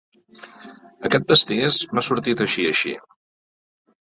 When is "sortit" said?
2.09-2.43